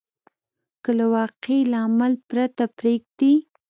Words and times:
که 0.83 0.91
له 0.97 1.05
واقعي 1.13 1.59
لامل 1.71 2.13
پرته 2.29 2.65
پرېږدي. 2.77 3.33